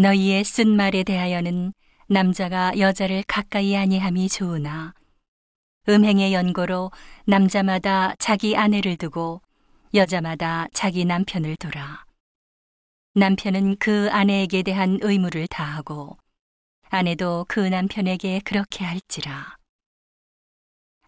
[0.00, 1.72] 너희의 쓴 말에 대하여는
[2.06, 4.94] 남자가 여자를 가까이 아니함이 좋으나
[5.88, 6.92] 음행의 연고로
[7.24, 9.42] 남자마다 자기 아내를 두고
[9.94, 12.04] 여자마다 자기 남편을 두라.
[13.14, 16.16] 남편은 그 아내에게 대한 의무를 다하고
[16.90, 19.56] 아내도 그 남편에게 그렇게 할지라.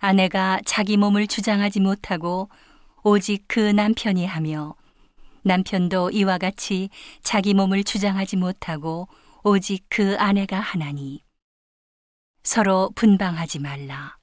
[0.01, 2.49] 아내가 자기 몸을 주장하지 못하고
[3.05, 4.75] 오직 그 남편이 하며
[5.43, 6.91] 남편도 이와 같이
[7.23, 9.09] 자기 몸을 주장하지 못하고
[9.43, 11.23] 오직 그 아내가 하나니
[12.43, 14.17] 서로 분방하지 말라.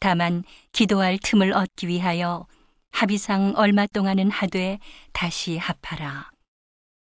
[0.00, 2.46] 다만 기도할 틈을 얻기 위하여
[2.92, 4.78] 합의상 얼마 동안은 하되
[5.12, 6.30] 다시 합하라.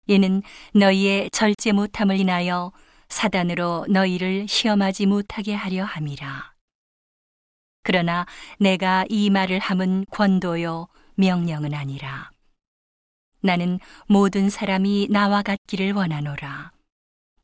[0.07, 2.71] 이는 너희의 절제 못함을 인하여
[3.07, 6.53] 사단으로 너희를 시험하지 못하게 하려 함이라.
[7.83, 8.25] 그러나
[8.59, 12.32] 내가 이 말을 함은 권도요 명령은 아니라.
[13.43, 16.71] 나는 모든 사람이 나와 같기를 원하노라.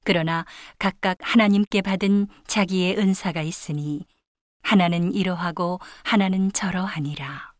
[0.06, 0.46] 그러나
[0.80, 4.06] 각각 하나님께 받은 자기의 은사가 있으니
[4.62, 7.54] 하나는 이러하고 하나는 저러하니라.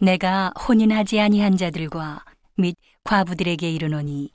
[0.00, 2.24] 내가 혼인하지 아니한 자들과
[2.56, 4.30] 및 과부들에게 이르노니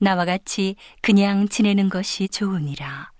[0.00, 3.12] 나와 같이 그냥 지내는 것이 좋으니라.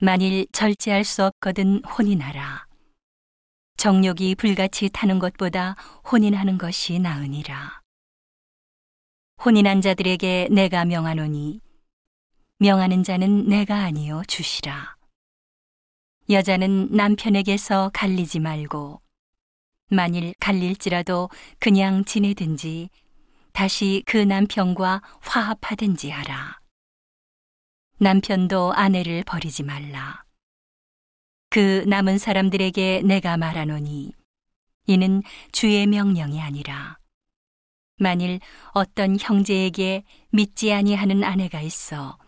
[0.00, 2.69] 만일 절제할 수 없거든 혼인하라.
[3.80, 5.74] 정욕이 불같이 타는 것보다
[6.12, 7.80] 혼인하는 것이 나으니라.
[9.42, 11.62] 혼인한 자들에게 내가 명하노니
[12.58, 14.96] 명하는 자는 내가 아니요 주시라.
[16.28, 19.00] 여자는 남편에게서 갈리지 말고
[19.88, 22.90] 만일 갈릴지라도 그냥 지내든지
[23.54, 26.60] 다시 그 남편과 화합하든지 하라.
[27.96, 30.22] 남편도 아내를 버리지 말라.
[31.50, 34.12] 그 남은 사람들에게 내가 말하노니
[34.86, 36.96] 이는 주의 명령이 아니라
[37.98, 38.40] 만일
[38.72, 42.18] 어떤 형제에게 믿지 아니하는 아내가 있어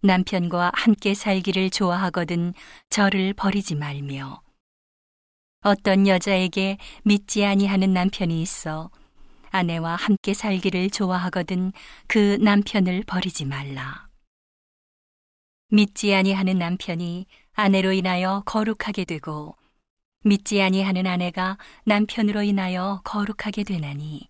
[0.00, 2.54] 남편과 함께 살기를 좋아하거든
[2.88, 4.42] 저를 버리지 말며
[5.64, 8.90] 어떤 여자에게 믿지 아니하는 남편이 있어
[9.50, 11.72] 아내와 함께 살기를 좋아하거든
[12.06, 14.08] 그 남편을 버리지 말라.
[15.68, 19.56] 믿지 아니하는 남편이 아내로 인하여 거룩하게 되고
[20.24, 24.28] 믿지 아니하는 아내가 남편으로 인하여 거룩하게 되나니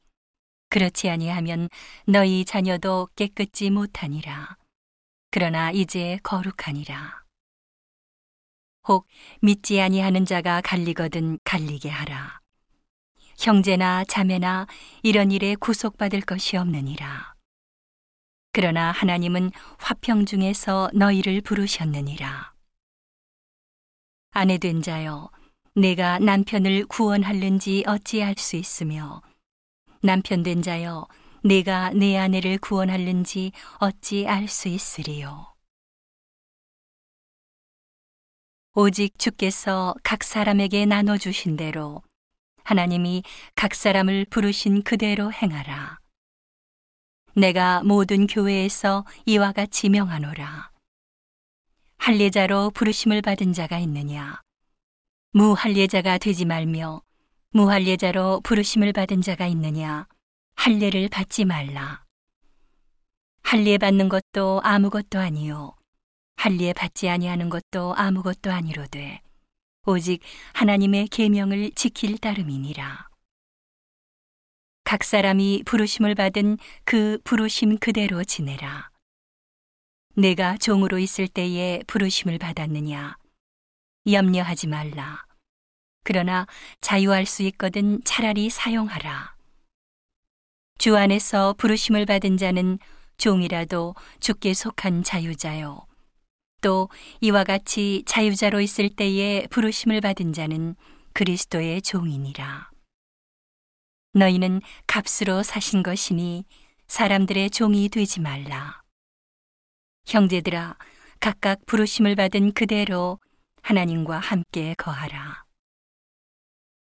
[0.71, 1.69] 그렇지 아니하면
[2.07, 4.57] 너희 자녀도 깨끗지 못하니라.
[5.31, 7.23] 그러나 이제 거룩하니라.
[8.89, 9.07] 혹
[9.43, 12.41] 믿지 아니하는 자가 갈리거든 갈리게 하라.
[13.39, 14.67] 형제나 자매나
[15.03, 17.35] 이런 일에 구속받을 것이 없느니라.
[18.53, 22.52] 그러나 하나님은 화평 중에서 너희를 부르셨느니라.
[24.35, 25.31] 아내 된 자여,
[25.75, 29.21] 내가 남편을 구원할는지 어찌할 수 있으며,
[30.03, 31.07] 남편 된 자여,
[31.45, 35.55] 내가 내 아내를 구원할는지 어찌 알 수 있으리요.
[38.75, 42.03] 오직 주께서 각 사람에게 나눠 주신 대로
[42.65, 43.23] 하나님이
[43.55, 45.99] 각 사람을 부르신 그대로 행하라.
[47.37, 50.72] 내가 모든 교회에서 이와 같이 명하노라.
[52.05, 54.41] 할례자로 부르심을 받은 자가 있느냐?
[55.35, 57.01] 무할례자가 되지 말며
[57.51, 60.09] 무할례자로 부르심을 받은 자가 있느냐?
[60.57, 62.03] 할례를 받지 말라.
[63.45, 65.77] 할례 받는 것도 아무것도 아니요.
[66.35, 69.23] 할례 받지 아니하는 것도 아무것도 아니로되
[69.87, 70.23] 오직
[70.55, 73.09] 하나님의 계명을 지킬 따름이니라.
[74.83, 78.92] 각 사람이 부르심을 받은 그 부르심 그대로 지내라.
[80.15, 83.17] 내가 종으로 있을 때에 부르심을 받았느냐?
[84.11, 85.25] 염려하지 말라.
[86.05, 86.47] 그러나
[86.81, 89.35] 자유할 수 있거든 차라리 사용하라.
[90.79, 92.79] 주 안에서 부르심을 받은 자는
[93.17, 95.87] 종이라도 주께 속한 자유자요.
[96.61, 96.89] 또
[97.21, 100.75] 이와 같이 자유자로 있을 때에 부르심을 받은 자는
[101.15, 102.71] 그리스도의 종이니라.
[104.15, 106.45] 너희는 값으로 사신 것이니
[106.87, 108.82] 사람들의 종이 되지 말라.
[110.07, 110.77] 형제들아,
[111.21, 113.19] 각각 부르심을 받은 그대로
[113.63, 115.45] 하나님과 함께 거하라.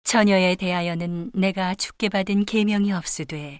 [0.03, 3.59] 처녀에 대하여는 내가 죽게 받은 계명이 없으되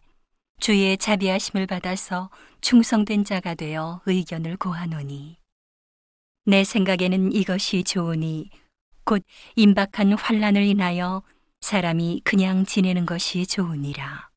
[0.60, 2.30] 주의 자비하심을 받아서
[2.62, 5.38] 충성된 자가 되어 의견을 고하노니
[6.46, 8.50] 내 생각에는 이것이 좋으니
[9.04, 9.24] 곧
[9.56, 11.24] 임박한 환란을 인하여
[11.62, 14.30] 사람이 그냥 지내는 것이 좋으니라.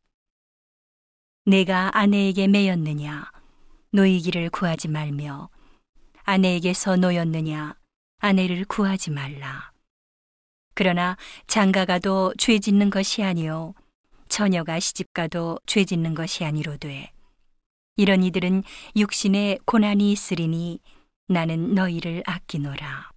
[1.44, 3.30] 내가 아내에게 매였느냐
[3.90, 5.48] 노이기를 구하지 말며
[6.24, 7.74] 아내에게서 노였느냐
[8.18, 9.72] 아내를 구하지 말라.
[10.74, 13.74] 그러나 장가가도 죄 짓는 것이 아니요
[14.28, 17.12] 처녀가 시집가도 죄 짓는 것이 아니로되
[17.96, 18.62] 이런 이들은
[18.94, 20.80] 육신에 고난이 있으리니
[21.26, 23.10] 나는 너희를 아끼노라.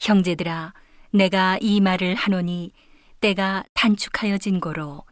[0.00, 0.74] 형제들아,
[1.12, 2.72] 내가 이 말을 하노니
[3.20, 5.04] 때가 단축하여진 고로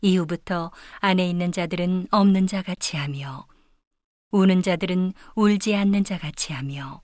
[0.00, 3.46] 이후부터 안에 있는 자들은 없는 자 같이 하며
[4.32, 7.02] 우는 자들은 울지 않는 자 같이 하며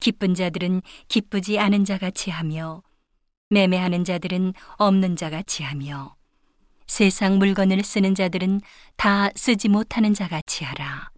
[0.00, 2.82] 기쁜 자들은 기쁘지 않은 자 같이 하며
[3.50, 6.16] 매매하는 자들은 없는 자 같이 하며
[6.86, 8.60] 세상 물건을 쓰는 자들은
[8.96, 11.10] 다 쓰지 못하는 자 같이 하라.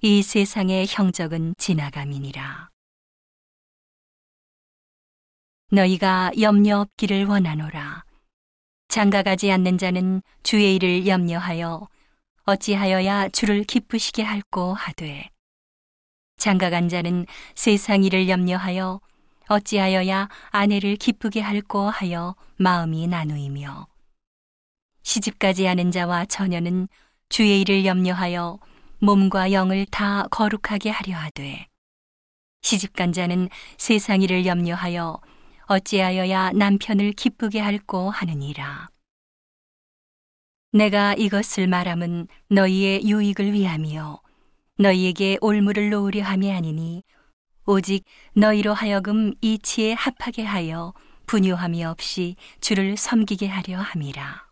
[0.00, 2.70] 이 세상의 형적은 지나감이니라.
[5.70, 8.04] 너희가 염려 없기를 원하노라.
[8.88, 11.88] 장가가지 않는 자는 주의 일을 염려하여
[12.48, 15.28] 어찌하여야 주를 기쁘시게 할꼬 하되.
[16.38, 19.02] 장가간 자는 세상 일을 염려하여
[19.48, 23.86] 어찌하여야 아내를 기쁘게 할꼬 하여 마음이 나누이며.
[25.02, 26.88] 시집가지 않은 자와 처녀는
[27.28, 28.58] 주의 일을 염려하여
[29.00, 31.66] 몸과 영을 다 거룩하게 하려 하되.
[32.62, 35.20] 시집간 자는 세상 일을 염려하여
[35.66, 38.88] 어찌하여야 남편을 기쁘게 할꼬 하느니라.
[40.72, 44.20] 내가 이것을 말함은 너희의 유익을 위함이요
[44.78, 47.02] 너희에게 올무를 놓으려 함이 아니니
[47.64, 48.04] 오직
[48.34, 50.92] 너희로 하여금 이치에 합하게 하여
[51.26, 54.48] 분유함이 없이 주를 섬기게 하려 함이라.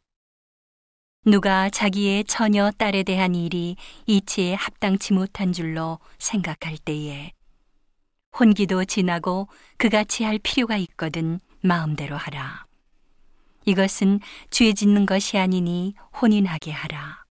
[1.25, 3.77] 누가 자기의 처녀 딸에 대한 일이
[4.07, 7.33] 이치에 합당치 못한 줄로 생각할 때에
[8.39, 12.66] 혼기도 지나고 그같이 할 필요가 있거든 마음대로 하라.
[13.67, 14.21] 이것은
[14.51, 17.25] 죄 짓는 것이 아니니 혼인하게 하라.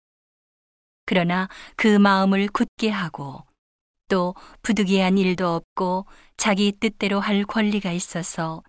[1.06, 3.44] 그러나 그 마음을 굳게 하고
[4.08, 6.06] 또 부득이한 일도 없고
[6.38, 8.62] 자기 뜻대로 할 권리가 있어서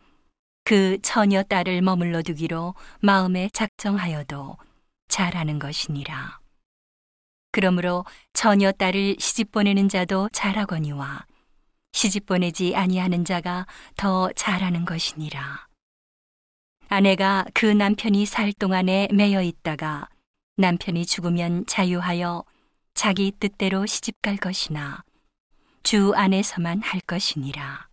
[0.64, 4.56] 그 처녀 딸을 머물러 두기로 마음에 작정하여도
[5.08, 6.40] 잘하는 것이니라.
[7.52, 11.26] 그러므로 처녀 딸을 시집 보내는 자도 잘하거니와
[11.92, 13.66] 시집 보내지 아니하는 자가
[13.96, 15.66] 더 잘하는 것이니라.
[16.88, 20.08] 아내가 그 남편이 살 동안에 매여 있다가
[20.56, 22.44] 남편이 죽으면 자유하여
[22.94, 25.02] 자기 뜻대로 시집 갈 것이나
[25.82, 27.88] 주 안에서만 할 것이니라.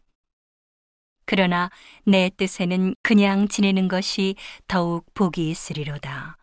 [1.26, 1.70] 그러나
[2.06, 4.36] 내 뜻에는 그냥 지내는 것이
[4.68, 6.38] 더욱 복이 있으리로다.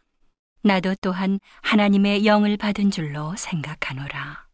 [0.63, 4.50] 나도 또한 하나님의 영을 받은 줄로 생각하노라.